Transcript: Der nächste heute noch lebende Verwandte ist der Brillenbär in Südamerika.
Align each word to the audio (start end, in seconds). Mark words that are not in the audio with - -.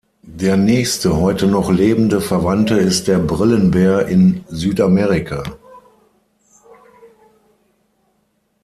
Der 0.23 0.57
nächste 0.57 1.17
heute 1.17 1.45
noch 1.45 1.69
lebende 1.69 2.21
Verwandte 2.21 2.73
ist 2.73 3.07
der 3.07 3.19
Brillenbär 3.19 4.07
in 4.07 4.43
Südamerika. 4.47 5.43